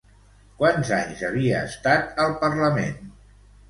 [0.61, 3.03] Quants anys havia estat al Parlament?